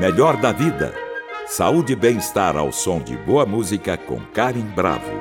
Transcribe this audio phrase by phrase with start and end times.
[0.00, 0.94] Melhor da vida.
[1.46, 5.12] Saúde e bem-estar ao som de boa música com Karen Bravo.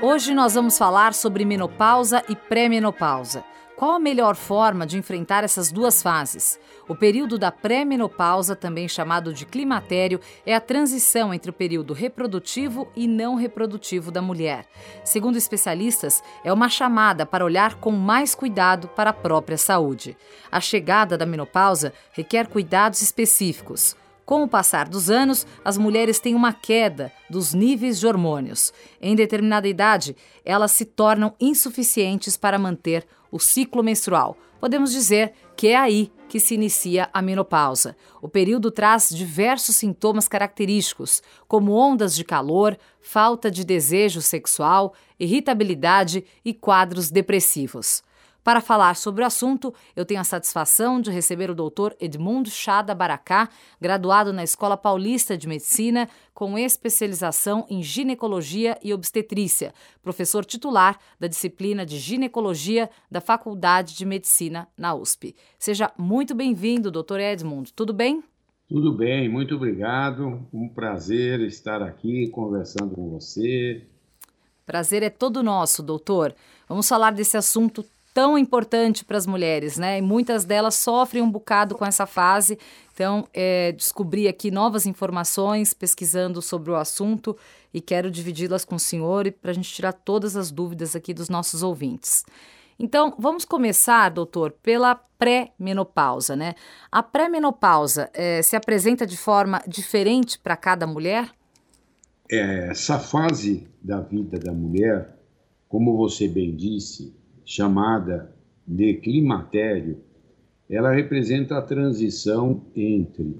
[0.00, 3.44] Hoje nós vamos falar sobre menopausa e pré-menopausa.
[3.82, 6.56] Qual a melhor forma de enfrentar essas duas fases?
[6.86, 12.86] O período da pré-menopausa, também chamado de climatério, é a transição entre o período reprodutivo
[12.94, 14.68] e não reprodutivo da mulher.
[15.02, 20.16] Segundo especialistas, é uma chamada para olhar com mais cuidado para a própria saúde.
[20.48, 23.96] A chegada da menopausa requer cuidados específicos.
[24.24, 28.72] Com o passar dos anos, as mulheres têm uma queda dos níveis de hormônios.
[29.00, 34.36] Em determinada idade, elas se tornam insuficientes para manter o ciclo menstrual.
[34.60, 37.96] Podemos dizer que é aí que se inicia a menopausa.
[38.20, 46.24] O período traz diversos sintomas característicos, como ondas de calor, falta de desejo sexual, irritabilidade
[46.44, 48.02] e quadros depressivos.
[48.44, 52.92] Para falar sobre o assunto, eu tenho a satisfação de receber o doutor Edmundo Chada
[52.92, 53.48] Baracá,
[53.80, 59.72] graduado na Escola Paulista de Medicina, com especialização em ginecologia e obstetrícia,
[60.02, 65.36] professor titular da disciplina de ginecologia da Faculdade de Medicina na USP.
[65.56, 67.70] Seja muito bem-vindo, doutor Edmundo.
[67.70, 68.24] Tudo bem?
[68.68, 70.44] Tudo bem, muito obrigado.
[70.52, 73.86] Um prazer estar aqui conversando com você.
[74.66, 76.34] Prazer é todo nosso, doutor.
[76.68, 79.98] Vamos falar desse assunto tão importante para as mulheres, né?
[79.98, 82.58] E muitas delas sofrem um bocado com essa fase.
[82.92, 87.36] Então, é, descobri aqui novas informações pesquisando sobre o assunto
[87.72, 91.28] e quero dividi-las com o senhor para a gente tirar todas as dúvidas aqui dos
[91.28, 92.24] nossos ouvintes.
[92.78, 96.54] Então, vamos começar, doutor, pela pré-menopausa, né?
[96.90, 101.30] A pré-menopausa é, se apresenta de forma diferente para cada mulher?
[102.30, 105.16] É, essa fase da vida da mulher,
[105.68, 107.14] como você bem disse,
[107.52, 108.34] chamada
[108.66, 109.98] de climatério,
[110.70, 113.36] ela representa a transição entre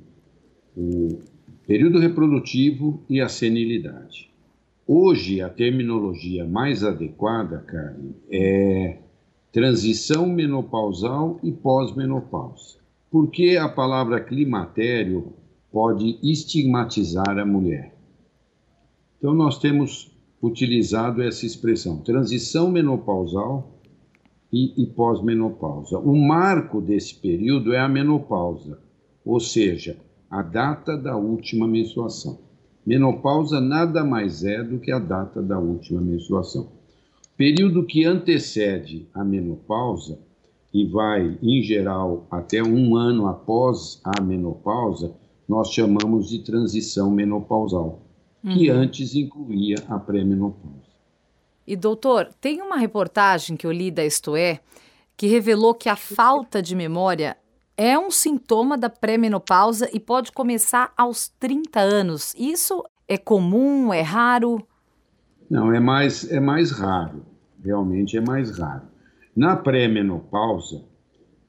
[0.77, 1.21] o
[1.67, 4.31] período reprodutivo e a senilidade.
[4.87, 8.99] Hoje, a terminologia mais adequada, Karen, é
[9.51, 12.77] transição menopausal e pós-menopausa.
[13.11, 15.33] Porque a palavra climatério
[15.71, 17.95] pode estigmatizar a mulher.
[19.19, 23.72] Então, nós temos utilizado essa expressão, transição menopausal
[24.53, 25.99] e, e pós-menopausa.
[25.99, 28.79] O marco desse período é a menopausa,
[29.25, 29.97] ou seja,
[30.31, 32.39] a data da última menstruação.
[32.85, 36.69] Menopausa nada mais é do que a data da última menstruação.
[37.37, 40.19] Período que antecede a menopausa
[40.73, 45.15] e vai, em geral, até um ano após a menopausa,
[45.49, 48.01] nós chamamos de transição menopausal,
[48.43, 48.55] uhum.
[48.55, 50.82] que antes incluía a pré-menopausa.
[51.67, 54.61] E doutor, tem uma reportagem que eu li da Isto É
[55.17, 57.37] que revelou que a falta de memória
[57.77, 62.35] é um sintoma da pré-menopausa e pode começar aos 30 anos.
[62.37, 64.67] Isso é comum, é raro?
[65.49, 67.25] Não, é mais, é mais raro.
[67.63, 68.83] Realmente é mais raro.
[69.35, 70.85] Na pré-menopausa,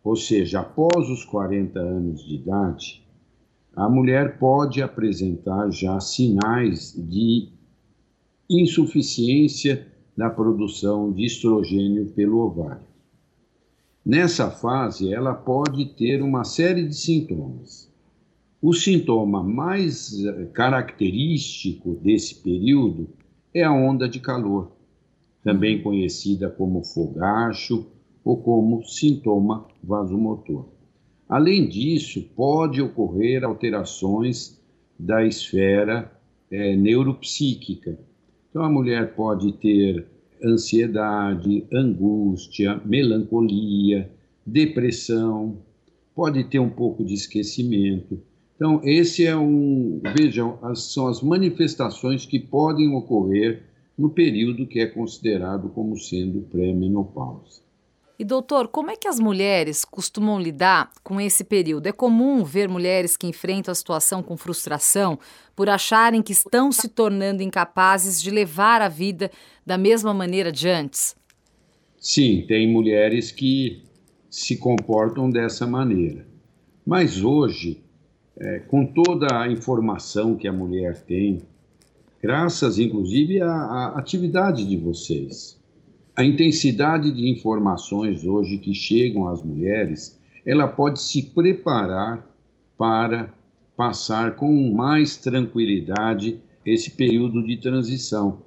[0.04, 3.04] ou seja, após os 40 anos de idade,
[3.76, 7.50] a mulher pode apresentar já sinais de
[8.50, 12.86] insuficiência na produção de estrogênio pelo ovário.
[14.06, 17.92] Nessa fase, ela pode ter uma série de sintomas.
[18.62, 23.10] O sintoma mais eh, característico desse período
[23.54, 24.72] é a onda de calor,
[25.44, 27.86] também conhecida como fogacho
[28.24, 30.66] ou como sintoma vasomotor.
[31.28, 34.62] Além disso, pode ocorrer alterações
[34.98, 36.12] da esfera
[36.52, 37.98] é, neuropsíquica,
[38.54, 40.06] então, a mulher pode ter
[40.46, 44.12] ansiedade, angústia, melancolia,
[44.46, 45.58] depressão,
[46.14, 48.22] pode ter um pouco de esquecimento.
[48.56, 53.64] Então, esse é um, vejam, são as manifestações que podem ocorrer
[53.98, 57.60] no período que é considerado como sendo pré-menopausa.
[58.18, 61.88] E doutor, como é que as mulheres costumam lidar com esse período?
[61.88, 65.18] É comum ver mulheres que enfrentam a situação com frustração
[65.56, 69.32] por acharem que estão se tornando incapazes de levar a vida
[69.66, 71.16] da mesma maneira de antes?
[72.00, 73.82] Sim, tem mulheres que
[74.30, 76.28] se comportam dessa maneira.
[76.86, 77.82] Mas hoje,
[78.38, 81.42] é, com toda a informação que a mulher tem,
[82.22, 85.58] graças inclusive à, à atividade de vocês,
[86.16, 92.28] a intensidade de informações hoje que chegam às mulheres, ela pode se preparar
[92.78, 93.34] para
[93.76, 98.40] passar com mais tranquilidade esse período de transição.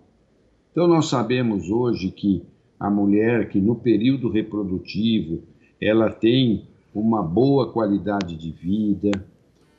[0.70, 2.42] Então nós sabemos hoje que
[2.78, 5.42] a mulher que no período reprodutivo
[5.80, 9.10] ela tem uma boa qualidade de vida,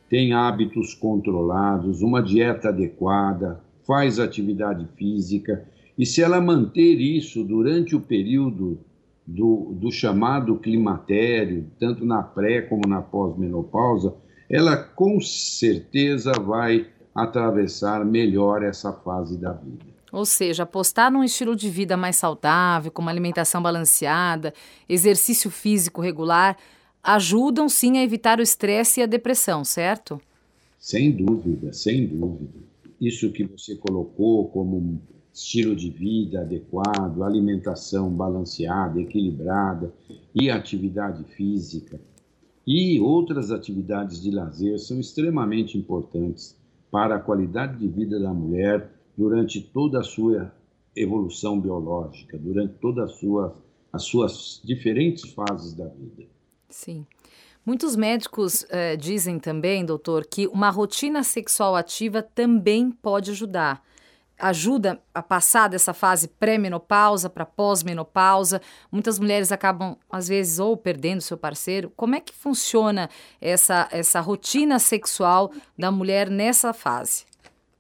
[0.10, 5.66] tem hábitos controlados, uma dieta adequada, faz atividade física,
[5.98, 8.80] e se ela manter isso durante o período
[9.26, 14.16] do, do chamado climatério, tanto na pré como na pós-menopausa,
[14.50, 19.86] ela com certeza vai atravessar melhor essa fase da vida.
[20.12, 24.54] Ou seja, apostar num estilo de vida mais saudável, com uma alimentação balanceada,
[24.88, 26.56] exercício físico regular,
[27.04, 30.22] ajudam sim a evitar o estresse e a depressão, certo?
[30.80, 32.60] Sem dúvida, sem dúvida.
[33.02, 35.02] Isso que você colocou como
[35.38, 39.94] estilo de vida adequado, alimentação balanceada, equilibrada
[40.34, 42.02] e atividade física
[42.66, 46.58] e outras atividades de lazer são extremamente importantes
[46.90, 50.52] para a qualidade de vida da mulher durante toda a sua
[50.96, 53.54] evolução biológica, durante todas as suas,
[53.94, 56.24] as suas diferentes fases da vida.
[56.68, 57.06] Sim.
[57.64, 63.84] Muitos médicos eh, dizem também, doutor, que uma rotina sexual ativa também pode ajudar
[64.38, 68.62] ajuda a passar dessa fase pré-menopausa para pós-menopausa.
[68.92, 71.92] Muitas mulheres acabam, às vezes, ou perdendo seu parceiro.
[71.96, 73.10] Como é que funciona
[73.42, 77.26] essa, essa rotina sexual da mulher nessa fase?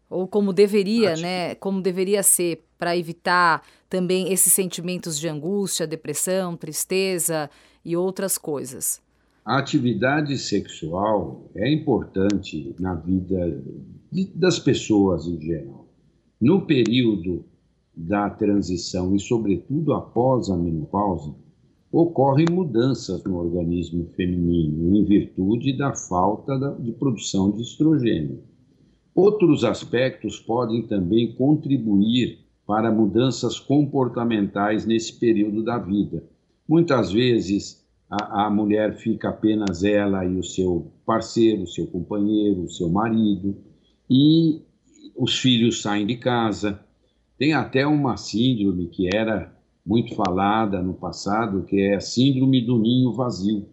[0.09, 1.56] Ou como deveria, Acho né?
[1.56, 7.50] Como deveria ser para evitar também esses sentimentos de angústia, depressão, tristeza
[7.83, 9.01] e outras coisas.
[9.45, 13.63] A atividade sexual é importante na vida
[14.12, 15.76] de, das pessoas em geral
[16.39, 17.45] no período
[17.95, 21.34] da transição e, sobretudo, após a menopausa,
[21.92, 28.44] ocorrem mudanças no organismo feminino em virtude da falta de produção de estrogênio.
[29.16, 36.24] Outros aspectos podem também contribuir para mudanças comportamentais nesse período da vida.
[36.68, 42.89] Muitas vezes a, a mulher fica apenas ela e o seu parceiro, seu companheiro, seu
[42.89, 43.56] marido,
[44.10, 44.62] e
[45.18, 46.80] os filhos saem de casa.
[47.38, 49.54] Tem até uma síndrome que era
[49.86, 53.68] muito falada no passado, que é a síndrome do ninho vazio.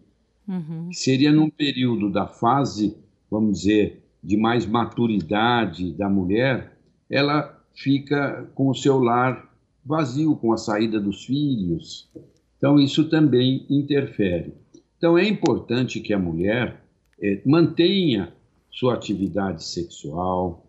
[0.47, 0.89] Uhum.
[0.91, 2.97] Seria num período da fase,
[3.29, 6.77] vamos dizer, de mais maturidade da mulher,
[7.09, 9.53] ela fica com o seu lar
[9.85, 12.09] vazio, com a saída dos filhos.
[12.57, 14.53] Então, isso também interfere.
[14.97, 16.81] Então, é importante que a mulher
[17.21, 18.33] eh, mantenha
[18.71, 20.64] sua atividade sexual,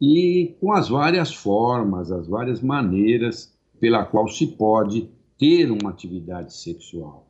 [0.00, 5.08] e com as várias formas, as várias maneiras pela qual se pode
[5.38, 7.28] ter uma atividade sexual.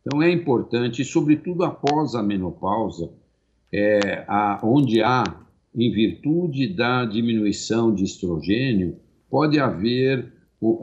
[0.00, 3.10] Então é importante, sobretudo após a menopausa,
[3.72, 5.24] é, a, onde há,
[5.74, 8.96] em virtude da diminuição de estrogênio,
[9.28, 10.32] pode haver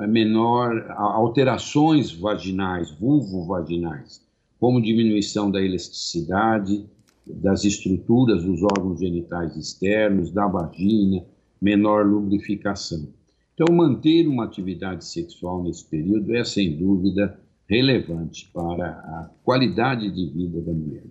[0.07, 4.25] menor alterações vaginais, vulvovaginais,
[4.60, 6.86] como diminuição da elasticidade,
[7.33, 11.24] das estruturas dos órgãos genitais externos, da vagina,
[11.62, 13.07] menor lubrificação.
[13.53, 20.25] Então, manter uma atividade sexual nesse período é, sem dúvida, relevante para a qualidade de
[20.27, 21.03] vida da mulher.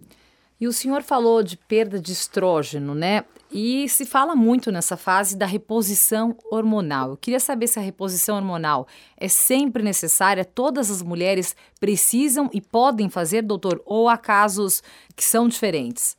[0.58, 3.24] E o senhor falou de perda de estrógeno, né?
[3.52, 7.10] E se fala muito nessa fase da reposição hormonal.
[7.10, 8.88] Eu queria saber se a reposição hormonal
[9.18, 14.82] é sempre necessária, todas as mulheres precisam e podem fazer, doutor, ou há casos
[15.14, 16.16] que são diferentes?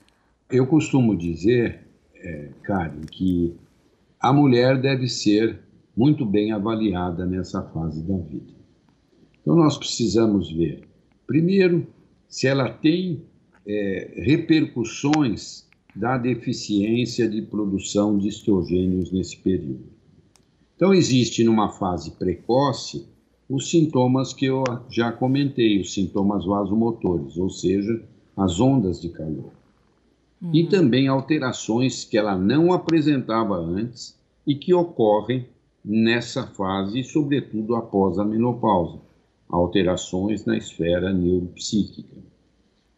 [0.51, 3.55] Eu costumo dizer, é, Karen, que
[4.19, 5.59] a mulher deve ser
[5.95, 8.53] muito bem avaliada nessa fase da vida.
[9.41, 10.87] Então, nós precisamos ver,
[11.25, 11.87] primeiro,
[12.27, 13.23] se ela tem
[13.67, 19.85] é, repercussões da deficiência de produção de estrogênios nesse período.
[20.75, 23.05] Então, existe numa fase precoce
[23.49, 28.03] os sintomas que eu já comentei, os sintomas vasomotores, ou seja,
[28.35, 29.51] as ondas de calor
[30.41, 30.51] uhum.
[30.53, 35.47] e também alterações que ela não apresentava antes e que ocorrem
[35.83, 38.99] nessa fase, sobretudo após a menopausa,
[39.49, 42.15] alterações na esfera neuropsíquica.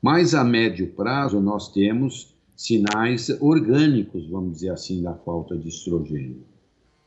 [0.01, 6.43] Mas a médio prazo nós temos sinais orgânicos, vamos dizer assim, da falta de estrogênio.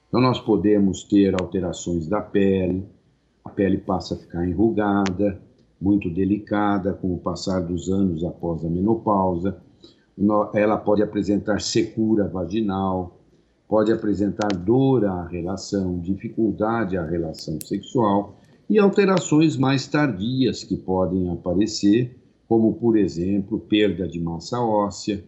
[0.08, 2.84] Então nós podemos ter alterações da pele,
[3.44, 5.40] a pele passa a ficar enrugada,
[5.80, 9.60] muito delicada com o passar dos anos após a menopausa
[10.54, 13.18] ela pode apresentar secura vaginal,
[13.68, 18.36] pode apresentar dor à relação, dificuldade à relação sexual
[18.68, 22.16] e alterações mais tardias que podem aparecer,
[22.52, 25.24] como, por exemplo, perda de massa óssea,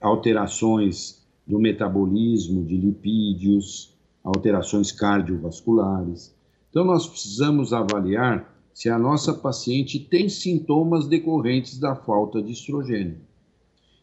[0.00, 6.34] alterações do metabolismo de lipídios, alterações cardiovasculares.
[6.68, 13.18] Então, nós precisamos avaliar se a nossa paciente tem sintomas decorrentes da falta de estrogênio.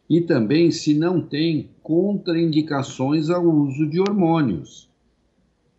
[0.08, 4.88] E também se não tem contraindicações ao uso de hormônios.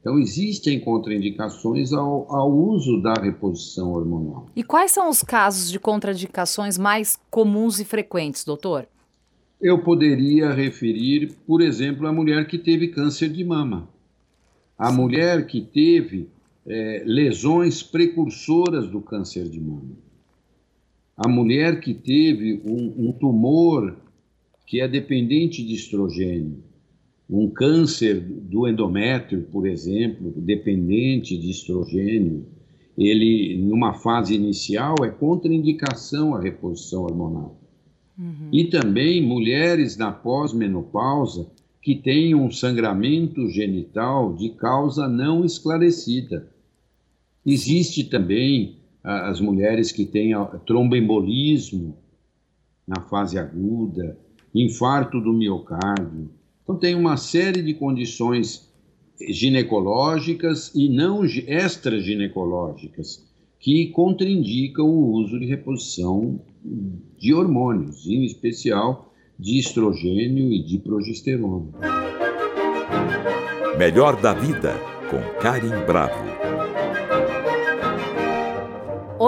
[0.06, 4.48] Então, existem contraindicações ao, ao, uso da reposição hormonal.
[4.56, 8.88] E quais são os casos de contraindicações mais comuns e frequentes, doutor?
[9.60, 13.90] Eu poderia referir, por exemplo, a mulher que teve câncer de mama,
[14.78, 14.96] a Sim.
[14.96, 16.30] mulher que teve
[16.68, 19.98] é, lesões precursoras do câncer de mama,
[21.18, 23.98] a mulher que teve um, um tumor
[24.68, 26.64] que é dependente de estrogênio,
[27.29, 32.46] um câncer do endométrio, por exemplo, dependente de estrogênio,
[32.98, 37.60] ele, numa fase inicial, é contraindicação à reposição hormonal.
[38.17, 38.50] Uhum.
[38.51, 41.50] E também mulheres na pós-menopausa
[41.82, 46.50] que têm um sangramento genital de causa não esclarecida.
[47.46, 50.32] Existe também as mulheres que têm
[50.65, 51.96] tromboembolismo
[52.88, 54.17] na fase aguda,
[54.53, 56.29] infarto do miocárdio.
[56.65, 58.67] Então, tem uma série de condições
[59.29, 63.24] ginecológicas e não extraginecológicas
[63.60, 66.41] que contraindicam o uso de reposição
[67.17, 71.72] de hormônios, em especial de estrogênio e de progesterona.
[73.77, 74.74] Melhor da vida
[75.10, 76.55] com Karim Bravo.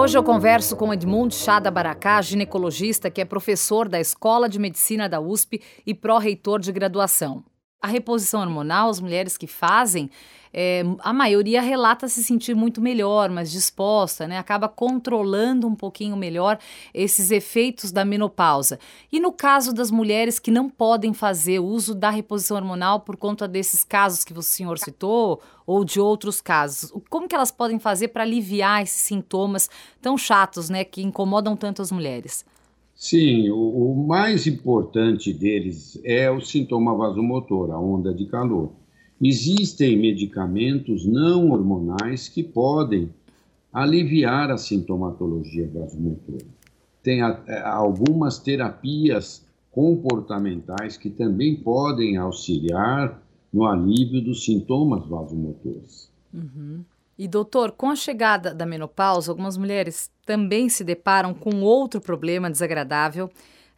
[0.00, 5.08] Hoje eu converso com Edmundo Chada Baracá, ginecologista que é professor da Escola de Medicina
[5.08, 7.42] da USP e pró-reitor de graduação.
[7.80, 10.10] A reposição hormonal, as mulheres que fazem,
[10.52, 14.38] é, a maioria relata se sentir muito melhor, mais disposta, né?
[14.38, 16.58] Acaba controlando um pouquinho melhor
[16.92, 18.80] esses efeitos da menopausa.
[19.12, 23.46] E no caso das mulheres que não podem fazer uso da reposição hormonal por conta
[23.46, 28.08] desses casos que o senhor citou, ou de outros casos, como que elas podem fazer
[28.08, 29.68] para aliviar esses sintomas
[30.00, 32.44] tão chatos, né, que incomodam tanto as mulheres?
[32.98, 38.72] Sim, o, o, mais importante deles é o sintoma vasomotor, a onda de calor.
[39.22, 43.08] Existem medicamentos não hormonais que podem
[43.72, 46.44] aliviar a sintomatologia vasomotora.
[47.00, 56.10] Tem a, é, algumas terapias comportamentais que também podem auxiliar no alívio dos sintomas vasomotores.
[56.34, 56.80] Uhum.
[57.18, 62.48] E doutor, com a chegada da menopausa, algumas mulheres também se deparam com outro problema
[62.48, 63.28] desagradável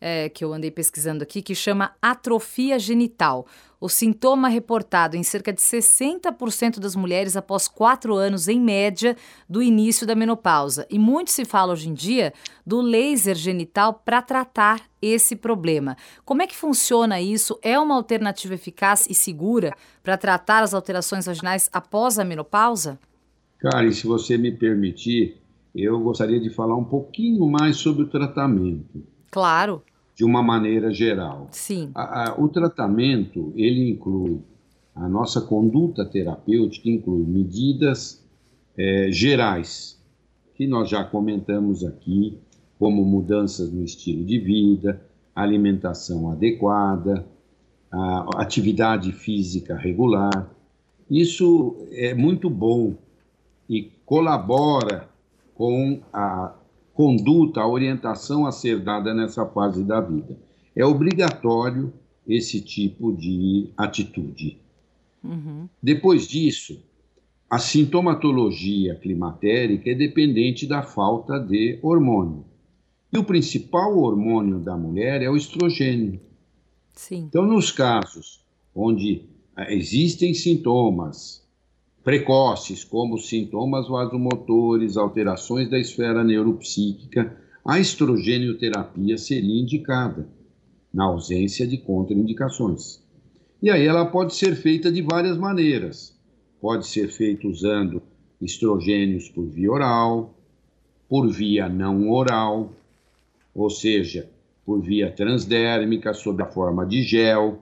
[0.00, 3.46] é, que eu andei pesquisando aqui, que chama atrofia genital.
[3.80, 9.16] O sintoma reportado em cerca de 60% das mulheres após quatro anos, em média,
[9.48, 10.86] do início da menopausa.
[10.90, 12.32] E muito se fala hoje em dia
[12.66, 15.96] do laser genital para tratar esse problema.
[16.24, 17.58] Como é que funciona isso?
[17.62, 22.98] É uma alternativa eficaz e segura para tratar as alterações vaginais após a menopausa?
[23.60, 25.36] Karen, se você me permitir,
[25.74, 29.02] eu gostaria de falar um pouquinho mais sobre o tratamento.
[29.30, 29.82] Claro.
[30.16, 31.48] De uma maneira geral.
[31.50, 31.90] Sim.
[31.94, 34.40] A, a, o tratamento, ele inclui
[34.94, 38.26] a nossa conduta terapêutica, inclui medidas
[38.76, 40.00] é, gerais,
[40.54, 42.38] que nós já comentamos aqui,
[42.78, 45.00] como mudanças no estilo de vida,
[45.34, 47.26] alimentação adequada,
[48.36, 50.50] atividade física regular.
[51.10, 52.96] Isso é muito bom
[53.70, 55.08] e colabora
[55.54, 56.56] com a
[56.92, 60.36] conduta, a orientação a ser dada nessa fase da vida.
[60.74, 61.92] É obrigatório
[62.26, 64.58] esse tipo de atitude.
[65.22, 65.68] Uhum.
[65.80, 66.82] Depois disso,
[67.48, 72.44] a sintomatologia climatérica é dependente da falta de hormônio.
[73.12, 76.20] E o principal hormônio da mulher é o estrogênio.
[76.94, 77.26] Sim.
[77.28, 79.22] Então, nos casos onde
[79.68, 81.39] existem sintomas
[82.02, 90.26] precoces, como sintomas vasomotores, alterações da esfera neuropsíquica, a estrogênio-terapia seria indicada,
[90.92, 93.00] na ausência de contraindicações.
[93.62, 96.16] E aí ela pode ser feita de várias maneiras.
[96.60, 98.02] Pode ser feita usando
[98.40, 100.34] estrogênios por via oral,
[101.08, 102.72] por via não oral,
[103.54, 104.28] ou seja,
[104.64, 107.60] por via transdérmica, sob a forma de gel,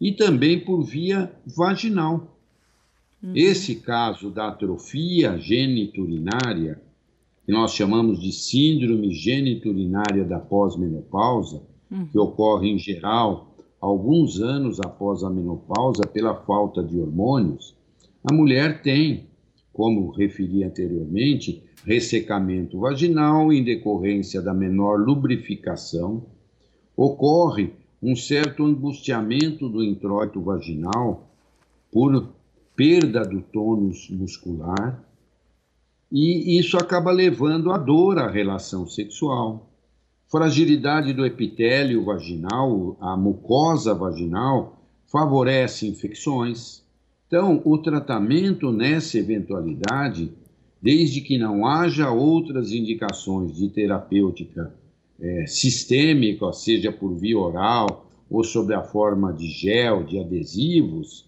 [0.00, 2.31] e também por via vaginal
[3.22, 3.32] Uhum.
[3.34, 6.82] Esse caso da atrofia geniturinária,
[7.46, 12.06] que nós chamamos de síndrome geniturinária da pós-menopausa, uhum.
[12.06, 17.76] que ocorre em geral alguns anos após a menopausa pela falta de hormônios,
[18.24, 19.26] a mulher tem,
[19.72, 26.24] como referi anteriormente, ressecamento vaginal em decorrência da menor lubrificação,
[26.96, 31.28] ocorre um certo angustiamento do introito vaginal
[31.90, 32.32] por
[32.74, 35.02] perda do tônus muscular,
[36.10, 39.70] e isso acaba levando à dor à relação sexual.
[40.28, 46.82] Fragilidade do epitélio vaginal, a mucosa vaginal, favorece infecções.
[47.26, 50.30] Então, o tratamento nessa eventualidade,
[50.80, 54.74] desde que não haja outras indicações de terapêutica
[55.20, 61.26] é, sistêmica, seja por via oral ou sob a forma de gel, de adesivos,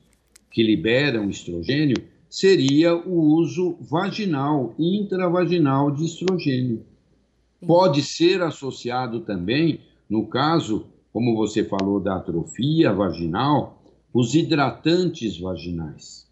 [0.54, 1.96] que liberam estrogênio,
[2.30, 6.86] seria o uso vaginal, intravaginal de estrogênio.
[7.66, 13.82] Pode ser associado também, no caso, como você falou, da atrofia vaginal,
[14.12, 16.28] os hidratantes vaginais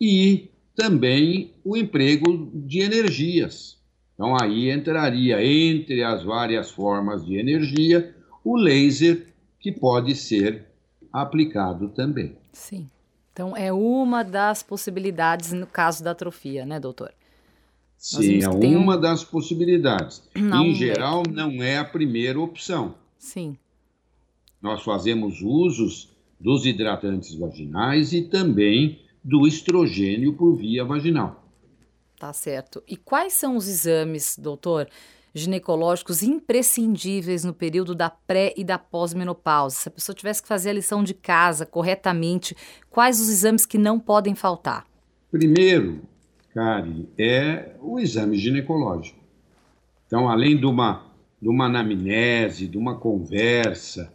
[0.00, 3.78] e também o emprego de energias.
[4.14, 9.26] Então, aí entraria entre as várias formas de energia o laser,
[9.60, 10.64] que pode ser
[11.12, 12.36] aplicado também.
[12.52, 12.88] Sim.
[13.36, 17.12] Então, é uma das possibilidades no caso da atrofia, né, doutor?
[17.98, 19.00] Sim, é uma um...
[19.00, 20.22] das possibilidades.
[20.34, 22.94] Não em geral, não é a primeira opção.
[23.18, 23.58] Sim.
[24.62, 26.08] Nós fazemos usos
[26.40, 31.44] dos hidratantes vaginais e também do estrogênio por via vaginal.
[32.18, 32.82] Tá certo.
[32.88, 34.88] E quais são os exames, doutor,
[35.36, 39.76] ginecológicos imprescindíveis no período da pré e da pós-menopausa?
[39.76, 42.56] Se a pessoa tivesse que fazer a lição de casa corretamente,
[42.88, 44.86] quais os exames que não podem faltar?
[45.30, 46.00] Primeiro,
[46.54, 49.18] Kari, é o exame ginecológico.
[50.06, 54.10] Então, além de uma, de uma anamnese, de uma conversa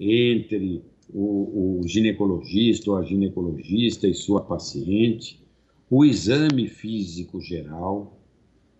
[0.00, 5.40] entre o, o ginecologista ou a ginecologista e sua paciente,
[5.88, 8.18] o exame físico geral,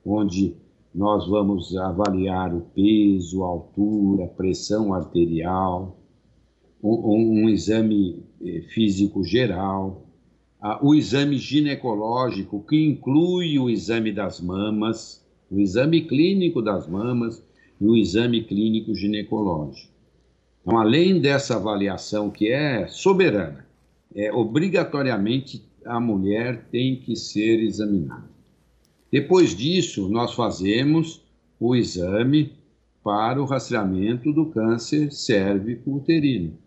[0.04, 0.56] onde
[0.98, 5.96] nós vamos avaliar o peso, a altura, pressão arterial,
[6.82, 10.04] um, um exame eh, físico geral,
[10.82, 17.40] o exame ginecológico, que inclui o exame das mamas, o exame clínico das mamas
[17.80, 19.92] e o exame clínico ginecológico.
[20.62, 23.64] Então, além dessa avaliação que é soberana,
[24.12, 28.37] é, obrigatoriamente a mulher tem que ser examinada.
[29.10, 31.22] Depois disso, nós fazemos
[31.58, 32.52] o exame
[33.02, 36.58] para o rastreamento do câncer cérvico-uterino,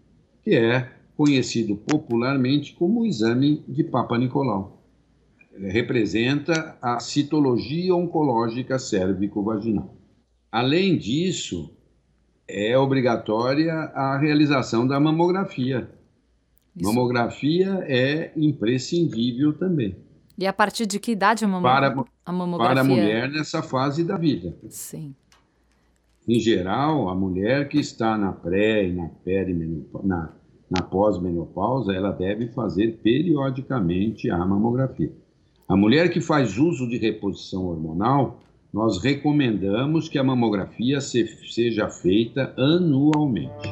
[0.43, 4.83] que é conhecido popularmente como o exame de Papa Nicolau.
[5.55, 9.95] Representa a citologia oncológica cérvico-vaginal.
[10.51, 11.69] Além disso,
[12.47, 15.89] é obrigatória a realização da mamografia.
[16.75, 16.85] Isso.
[16.87, 19.95] Mamografia é imprescindível também.
[20.41, 22.73] E a partir de que idade a, mam para, a mamografia?
[22.73, 24.57] Para a mulher nessa fase da vida.
[24.69, 25.13] Sim.
[26.27, 30.33] Em geral, a mulher que está na pré e na perimenopausa, na,
[30.67, 35.13] na pós-menopausa, ela deve fazer periodicamente a mamografia.
[35.67, 38.41] A mulher que faz uso de reposição hormonal,
[38.73, 43.69] nós recomendamos que a mamografia se, seja feita anualmente.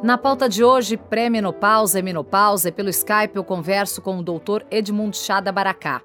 [0.00, 5.16] Na pauta de hoje, pré-menopausa e menopausa, pelo Skype eu converso com o doutor Edmund
[5.16, 6.00] Chada Baracá.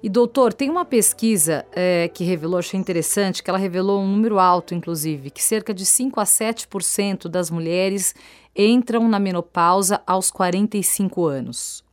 [0.00, 4.38] E doutor, tem uma pesquisa é, que revelou, achei interessante, que ela revelou um número
[4.38, 8.14] alto, inclusive, que cerca de 5 a 7% das mulheres
[8.54, 11.84] entram na menopausa aos 45 anos.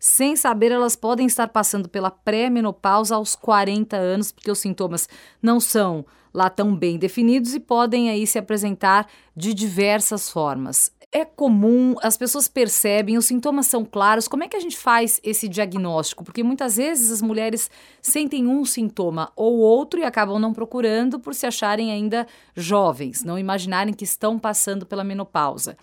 [0.00, 5.08] Sem saber, elas podem estar passando pela pré-menopausa aos 40 anos, porque os sintomas
[5.40, 10.92] não são lá tão bem definidos e podem aí se apresentar de diversas formas.
[11.16, 14.28] É comum, as pessoas percebem, os sintomas são claros.
[14.28, 16.22] Como é que a gente faz esse diagnóstico?
[16.22, 17.70] Porque muitas vezes as mulheres
[18.02, 23.38] sentem um sintoma ou outro e acabam não procurando por se acharem ainda jovens, não
[23.38, 25.78] imaginarem que estão passando pela menopausa.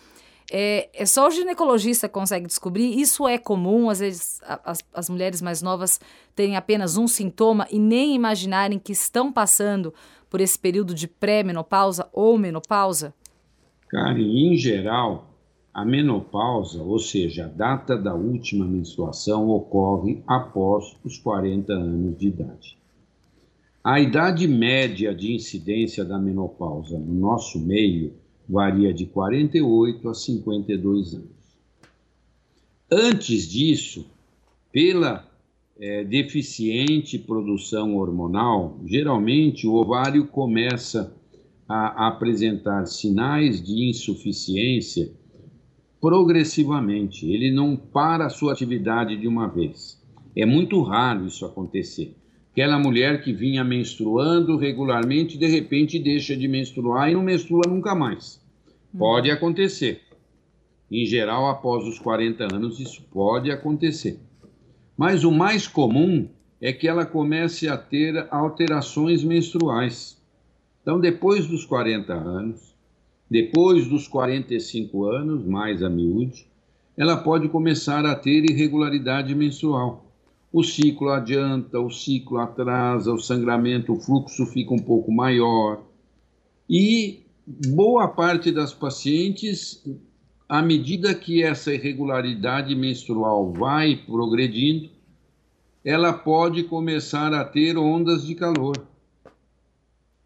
[0.52, 3.02] É, é só o ginecologista consegue descobrir.
[3.02, 6.00] Isso é comum, às vezes as, as mulheres mais novas
[6.36, 9.96] têm apenas um sintoma e nem imaginarem que estão passando
[10.30, 13.16] por esse período de pré-menopausa ou menopausa?
[13.94, 15.38] Karen, em geral,
[15.72, 22.28] a menopausa, ou seja, a data da última menstruação, ocorre após os 40 anos de
[22.28, 22.76] idade.
[23.84, 28.14] A idade média de incidência da menopausa no nosso meio
[28.50, 31.28] varia de 48 a 52 anos.
[32.92, 34.08] Antes disso,
[34.72, 35.24] pela
[35.80, 41.16] é, deficiente produção hormonal, geralmente o ovário começa
[41.68, 45.12] a apresentar sinais de insuficiência
[46.00, 47.26] progressivamente.
[47.32, 50.02] Ele não para a sua atividade de uma vez.
[50.36, 52.16] É muito raro isso acontecer.
[52.52, 57.96] Aquela mulher que vinha menstruando regularmente, de repente deixa de menstruar e não menstrua nunca
[57.96, 58.42] mais.
[58.98, 59.36] Pode uhum.
[59.36, 60.02] acontecer.
[60.92, 64.20] Em geral, após os 40 anos, isso pode acontecer.
[64.96, 66.28] Mas o mais comum
[66.62, 70.22] é que ela comece a ter alterações menstruais.
[70.84, 72.76] Então, depois dos 40 anos,
[73.32, 76.46] depois dos 45 anos, mais a miúde,
[76.98, 80.06] ela pode começar a ter irregularidade menstrual.
[80.52, 85.82] O ciclo adianta, o ciclo atrasa, o sangramento, o fluxo fica um pouco maior.
[86.70, 89.82] E boa parte das pacientes,
[90.48, 94.90] à medida que essa irregularidade menstrual vai progredindo,
[95.84, 98.93] ela pode começar a ter ondas de calor.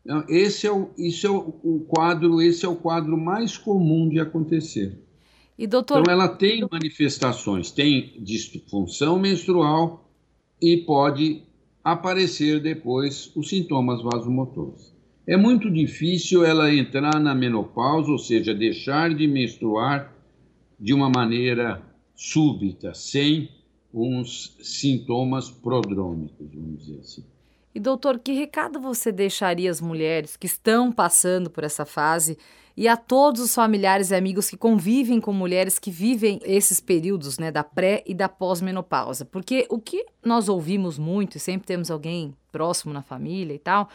[0.08, 4.22] Então, esse é o, isso é o quadro, esse é o quadro mais comum de
[4.22, 4.98] acontecer.
[5.60, 6.00] E doutor...
[6.00, 10.10] Então ela tem manifestações, tem disfunção menstrual
[10.62, 11.44] e pode
[11.84, 14.96] aparecer depois os sintomas vasomotores.
[15.28, 20.16] É muito difícil ela entrar na menopausa, ou seja, deixar de menstruar
[20.80, 21.84] de uma maneira
[22.16, 23.50] súbita, sem
[23.94, 27.37] uns sintomas prodrômicos, vamos dizer assim.
[27.74, 32.38] E doutor, que recado você deixaria às mulheres que estão passando por essa fase
[32.76, 37.40] e a todos os familiares e amigos que convivem com mulheres que vivem esses períodos,
[37.40, 39.26] né, da pré e da pós-menopausa?
[39.26, 43.90] Porque o que nós ouvimos muito e sempre temos alguém próximo na família e tal,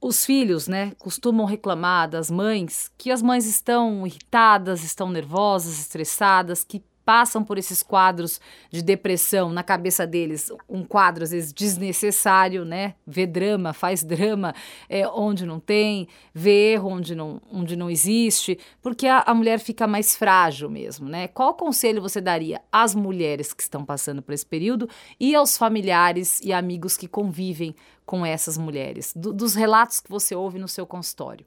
[0.00, 6.64] os filhos, né, costumam reclamar das mães que as mães estão irritadas, estão nervosas, estressadas,
[6.64, 12.64] que passam por esses quadros de depressão na cabeça deles, um quadro às vezes desnecessário,
[12.64, 12.94] né?
[13.04, 14.54] Vê drama, faz drama
[14.88, 19.58] é, onde não tem, vê erro onde não, onde não existe, porque a, a mulher
[19.58, 21.26] fica mais frágil mesmo, né?
[21.26, 26.40] Qual conselho você daria às mulheres que estão passando por esse período e aos familiares
[26.44, 27.74] e amigos que convivem
[28.06, 31.44] com essas mulheres, do, dos relatos que você ouve no seu consultório?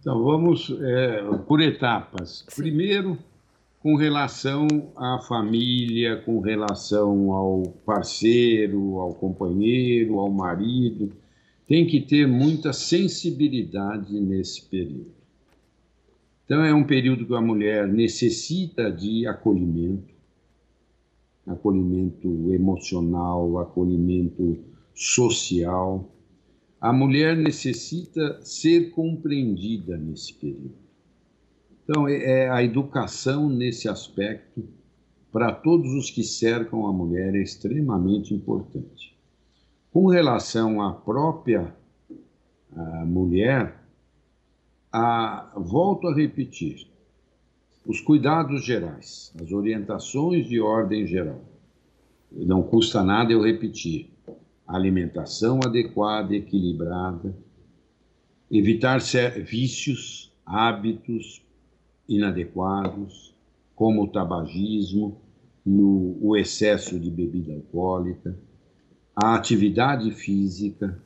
[0.00, 2.44] Então, vamos é, por etapas.
[2.46, 2.62] Sim.
[2.62, 3.18] Primeiro,
[3.80, 11.10] com relação à família, com relação ao parceiro, ao companheiro, ao marido.
[11.66, 15.12] Tem que ter muita sensibilidade nesse período.
[16.44, 20.12] Então, é um período que a mulher necessita de acolhimento,
[21.46, 24.58] acolhimento emocional, acolhimento
[24.92, 26.12] social.
[26.80, 30.89] A mulher necessita ser compreendida nesse período.
[31.90, 34.62] Então, é, é a educação nesse aspecto,
[35.32, 39.18] para todos os que cercam a mulher, é extremamente importante.
[39.92, 41.74] Com relação à própria
[43.04, 43.82] mulher,
[44.92, 46.86] a, volto a repetir,
[47.84, 51.42] os cuidados gerais, as orientações de ordem geral.
[52.30, 54.10] Não custa nada eu repetir.
[54.64, 57.36] Alimentação adequada, equilibrada,
[58.48, 59.00] evitar
[59.44, 61.42] vícios, hábitos,
[62.10, 63.34] inadequados,
[63.74, 65.16] como o tabagismo,
[65.64, 68.36] no, o excesso de bebida alcoólica.
[69.14, 71.00] A atividade física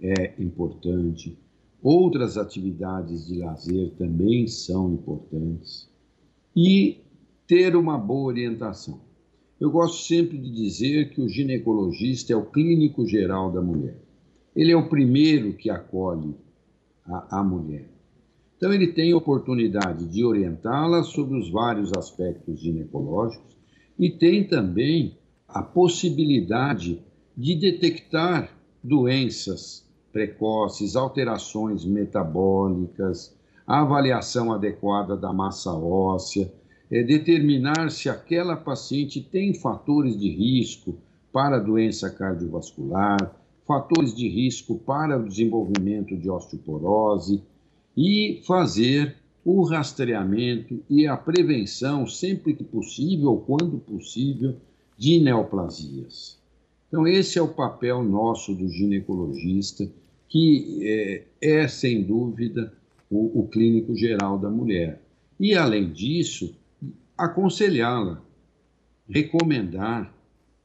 [0.00, 1.36] é importante.
[1.82, 5.88] Outras atividades de lazer também são importantes.
[6.56, 6.98] E
[7.46, 9.00] ter uma boa orientação.
[9.60, 13.98] Eu gosto sempre de dizer que o ginecologista é o clínico geral da mulher.
[14.54, 16.34] Ele é o primeiro que acolhe
[17.04, 17.93] a, a mulher.
[18.56, 23.56] Então, ele tem oportunidade de orientá-la sobre os vários aspectos ginecológicos
[23.98, 25.16] e tem também
[25.48, 27.02] a possibilidade
[27.36, 28.50] de detectar
[28.82, 33.34] doenças precoces, alterações metabólicas,
[33.66, 36.52] a avaliação adequada da massa óssea,
[36.90, 40.96] é determinar se aquela paciente tem fatores de risco
[41.32, 43.34] para doença cardiovascular,
[43.66, 47.42] fatores de risco para o desenvolvimento de osteoporose,
[47.96, 54.56] e fazer o rastreamento e a prevenção, sempre que possível quando possível,
[54.96, 56.38] de neoplasias.
[56.88, 59.90] Então, esse é o papel nosso do ginecologista,
[60.28, 62.72] que é, é sem dúvida,
[63.10, 65.02] o, o clínico geral da mulher.
[65.38, 66.56] E, além disso,
[67.18, 68.22] aconselhá-la,
[69.08, 70.12] recomendar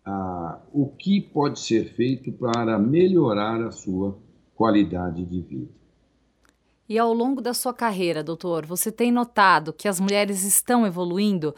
[0.06, 4.18] ah, o que pode ser feito para melhorar a sua
[4.56, 5.79] qualidade de vida.
[6.90, 11.54] E ao longo da sua carreira, doutor, você tem notado que as mulheres estão evoluindo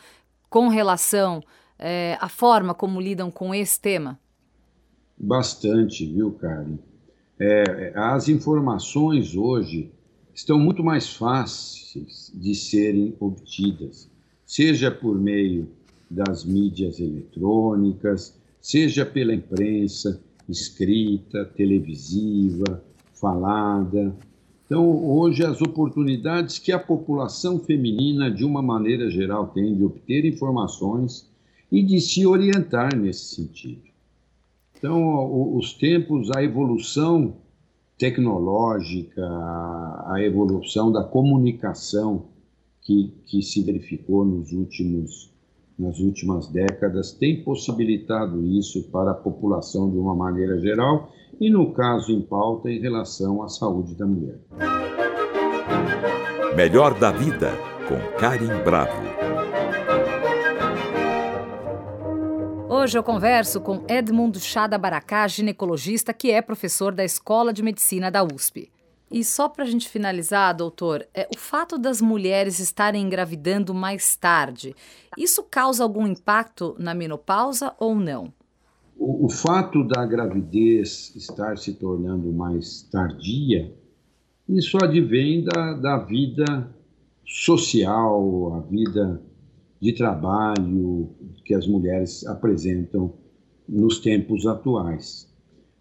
[0.50, 1.42] com relação
[1.80, 4.20] é, à forma como lidam com esse tema?
[5.18, 6.78] Bastante, viu, Karen?
[7.40, 9.90] É, as informações hoje
[10.34, 14.12] estão muito mais fáceis de serem obtidas,
[14.46, 15.70] seja por meio
[16.10, 24.14] das mídias eletrônicas, seja pela imprensa escrita, televisiva, falada.
[24.72, 30.24] Então, hoje, as oportunidades que a população feminina, de uma maneira geral, tem de obter
[30.24, 31.30] informações
[31.70, 33.82] e de se orientar nesse sentido.
[34.78, 37.36] Então, os tempos, a evolução
[37.98, 39.22] tecnológica,
[40.08, 42.28] a evolução da comunicação
[42.82, 45.30] que, que se verificou nos últimos,
[45.78, 51.74] nas últimas décadas tem possibilitado isso para a população de uma maneira geral e, no
[51.74, 54.40] caso em pauta, em relação à saúde da mulher.
[56.56, 57.52] Melhor da Vida,
[57.88, 59.02] com Karim Bravo.
[62.70, 68.10] Hoje eu converso com Edmundo Chada Baracá, ginecologista, que é professor da Escola de Medicina
[68.10, 68.72] da USP.
[69.12, 74.16] E só para a gente finalizar, doutor, é, o fato das mulheres estarem engravidando mais
[74.16, 74.74] tarde,
[75.18, 78.34] isso causa algum impacto na menopausa ou não?
[78.98, 83.74] O, o fato da gravidez estar se tornando mais tardia,
[84.48, 86.70] isso advém da, da vida
[87.26, 89.22] social, a vida
[89.82, 91.10] de trabalho
[91.44, 93.14] que as mulheres apresentam
[93.68, 95.28] nos tempos atuais.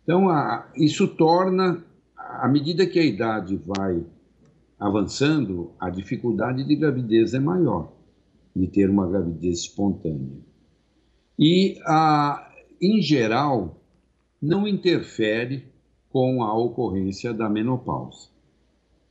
[0.02, 1.84] Então, a, isso torna,
[2.42, 4.02] à medida que a idade vai
[4.78, 7.92] avançando, a dificuldade de gravidez é maior,
[8.56, 10.38] de ter uma gravidez espontânea.
[11.38, 13.80] E, a, em geral,
[14.40, 15.64] não interfere
[16.08, 18.28] com a ocorrência da menopausa.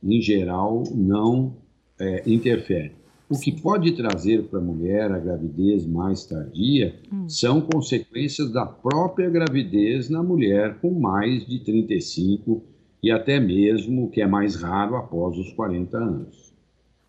[0.02, 1.56] Em geral, não
[1.98, 2.92] é, interfere.
[3.28, 7.28] O que pode trazer para a mulher a gravidez mais tardia hum.
[7.28, 12.60] são consequências da própria gravidez na mulher com mais de 35
[13.02, 16.52] e até mesmo, o que é mais raro, após os 40 anos.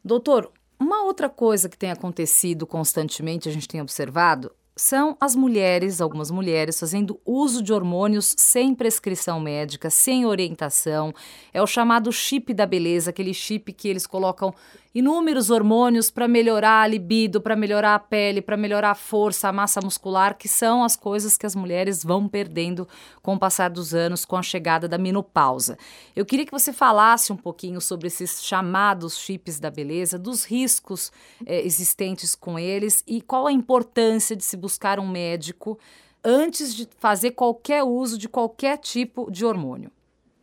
[0.04, 6.00] Doutor, uma outra coisa que tem acontecido constantemente, a gente tem observado, são as mulheres,
[6.00, 11.14] algumas mulheres, fazendo uso de hormônios sem prescrição médica, sem orientação.
[11.54, 14.54] É o chamado chip da beleza, aquele chip que eles colocam
[14.94, 19.54] inúmeros hormônios para melhorar a libido, para melhorar a pele, para melhorar a força, a
[19.54, 22.88] massa muscular, que são as coisas que as mulheres vão perdendo
[23.22, 25.78] com o passar dos anos, com a chegada da menopausa.
[26.16, 31.12] Eu queria que você falasse um pouquinho sobre esses chamados chips da beleza, dos riscos
[31.46, 35.80] eh, existentes com eles e qual a importância de se buscar um médico
[36.24, 39.90] antes de fazer qualquer uso de qualquer tipo de hormônio.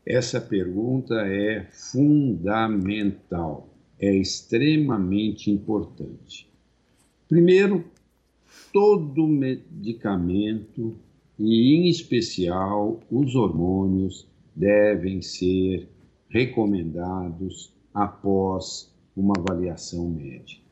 [0.06, 3.68] Essa pergunta é fundamental
[4.00, 6.48] é extremamente importante.
[7.28, 7.84] Primeiro,
[8.72, 10.96] todo medicamento,
[11.38, 15.88] e em especial os hormônios, devem ser
[16.28, 20.62] recomendados após uma avaliação médica.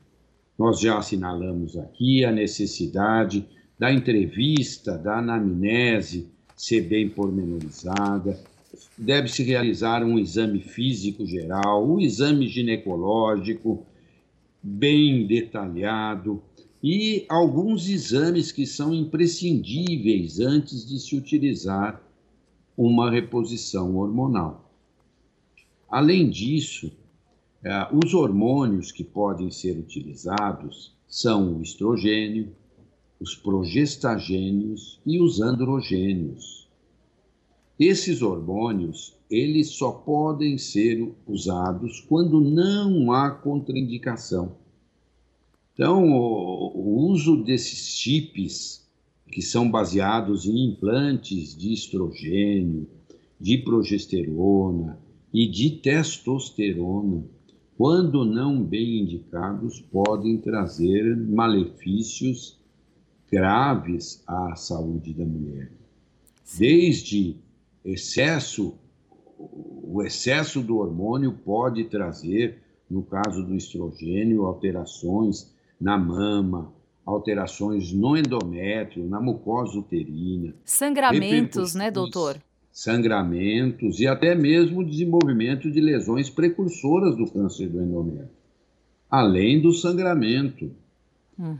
[0.58, 3.46] Nós já assinalamos aqui a necessidade
[3.78, 8.40] da entrevista, da anamnese ser bem pormenorizada,
[8.96, 13.86] deve-se realizar um exame físico geral, um exame ginecológico
[14.62, 16.42] bem detalhado
[16.82, 22.02] e alguns exames que são imprescindíveis antes de se utilizar
[22.76, 24.70] uma reposição hormonal.
[25.88, 26.92] Além disso,
[27.64, 32.54] eh, os hormônios que podem ser utilizados são o estrogênio,
[33.18, 36.65] os progestagênios e os androgênios.
[37.78, 44.56] Esses hormônios, eles só podem ser usados quando não há contraindicação.
[45.74, 48.86] Então, o, o uso desses chips,
[49.30, 52.88] que são baseados em implantes de estrogênio,
[53.38, 54.98] de progesterona
[55.30, 57.24] e de testosterona,
[57.76, 62.58] quando não bem indicados, podem trazer malefícios
[63.30, 65.70] graves à saúde da mulher.
[66.58, 67.36] Desde
[67.86, 68.74] excesso,
[69.38, 76.72] o excesso do hormônio pode trazer, no caso do estrogênio, alterações na mama,
[77.04, 80.54] alterações no endométrio, na mucosa uterina.
[80.64, 82.36] Sangramentos, né, doutor?
[82.72, 88.30] Sangramentos e até mesmo desenvolvimento de lesões precursoras do câncer do endométrio.
[89.08, 90.70] Além do sangramento.
[91.38, 91.58] Uhum.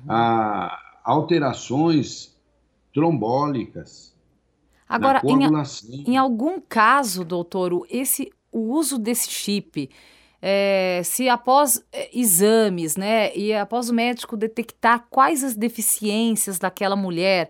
[1.05, 2.35] Alterações
[2.93, 4.16] trombólicas,
[4.89, 9.91] Agora, em, em, algum caso, doutor, esse, o uso desse chip,
[10.41, 16.95] é, se após é, exames, né, e após o médico detectar quais as deficiências daquela
[16.95, 17.49] mulher,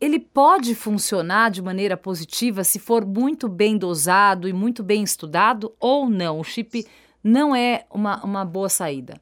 [0.00, 5.72] ele pode funcionar de maneira positiva se for muito bem dosado e muito bem estudado
[5.78, 6.40] ou não?
[6.40, 6.86] O chip
[7.22, 9.18] não é uma, uma boa saída.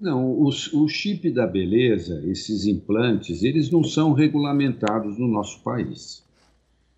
[0.00, 6.21] Não, o, o chip da beleza, esses implantes, eles não são regulamentados no nosso país.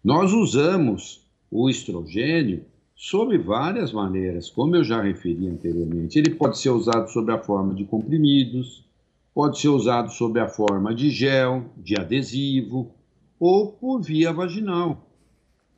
[0.04, 6.18] Nós usamos o estrogênio sob várias maneiras, como eu já referi anteriormente.
[6.18, 8.84] Ele pode ser usado sob a forma de comprimidos,
[9.34, 12.90] pode ser usado sob a forma de gel, de adesivo,
[13.40, 15.08] ou por via vaginal.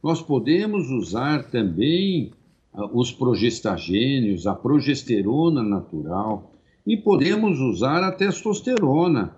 [0.02, 2.32] Nós podemos usar também
[2.74, 6.50] ah, os progestagênios, a progesterona natural,
[6.84, 9.36] e podemos usar a testosterona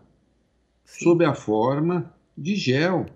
[0.83, 3.07] sob a forma de gel,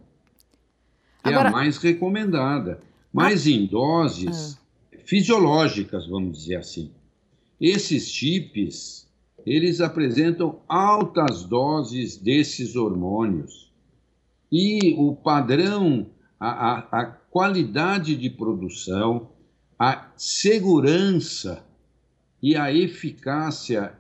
[1.23, 1.49] que Agora...
[1.49, 2.81] é a mais recomendada,
[3.13, 3.51] mas ah.
[3.51, 4.59] em doses
[4.93, 4.97] ah.
[5.05, 6.91] fisiológicas, vamos dizer assim.
[7.61, 9.07] Esses chips,
[9.47, 13.71] eles apresentam altas doses desses hormônios.
[14.51, 16.07] E o padrão,
[16.39, 19.29] a, a, a qualidade de produção,
[19.79, 21.65] a segurança
[22.43, 23.95] e a eficácia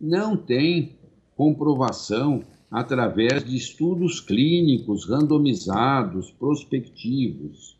[0.00, 0.96] não tem
[1.36, 7.76] comprovação através de estudos clínicos randomizados, prospectivos.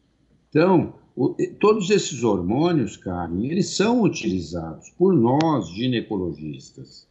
[0.50, 7.08] Então, o, todos esses hormônios, Karen, eles são utilizados por nós, ginecologistas,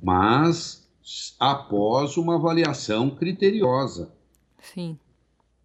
[0.00, 0.86] mas
[1.40, 4.12] após uma avaliação criteriosa.
[4.60, 4.98] Sim.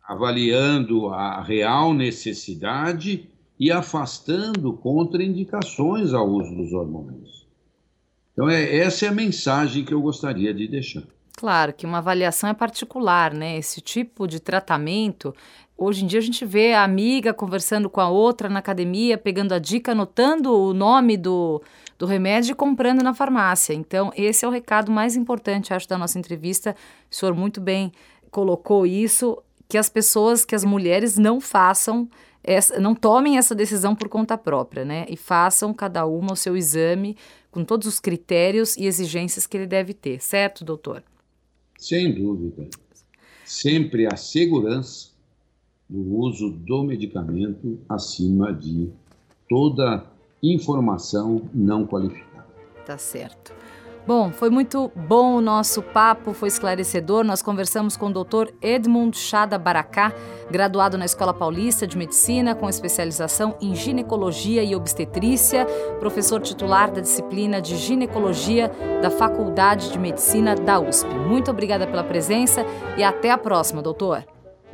[0.08, 7.46] Avaliando a real necessidade e afastando contraindicações ao uso dos hormônios.
[8.32, 11.04] Então, é, essa é a mensagem que eu gostaria de deixar.
[11.38, 13.58] Claro que uma avaliação é particular, né?
[13.58, 15.36] Esse tipo de tratamento.
[15.78, 19.54] Hoje em dia a gente vê a amiga conversando com a outra na academia, pegando
[19.54, 21.62] a dica, anotando o nome do,
[21.96, 23.76] do remédio e comprando na farmácia.
[23.76, 26.76] Então, esse é o recado mais importante, acho, da nossa entrevista.
[27.12, 27.92] O senhor muito bem
[28.32, 29.38] colocou isso,
[29.70, 32.10] que as pessoas, que as mulheres não façam,
[32.44, 35.06] essa, não tomem essa decisão por conta própria, né?
[35.08, 37.16] E façam cada uma o seu exame
[37.52, 41.04] com todos os critérios e exigências que ele deve ter, certo, doutor?
[41.78, 42.68] Sem dúvida.
[43.46, 45.12] Sempre a segurança
[45.90, 48.90] do uso do medicamento acima de
[49.48, 50.06] toda
[50.44, 52.48] informação não qualificada.
[52.86, 53.54] Tá certo.
[54.08, 57.26] Bom, foi muito bom o nosso papo, foi esclarecedor.
[57.26, 58.54] Nós conversamos com o Dr.
[58.62, 60.14] Edmund Chada Baracá,
[60.50, 65.66] graduado na Escola Paulista de Medicina, com especialização em ginecologia e obstetrícia,
[66.00, 71.14] professor titular da disciplina de ginecologia da Faculdade de Medicina da USP.
[71.14, 72.66] Muito obrigada pela presença
[72.98, 74.24] e até a próxima, doutor.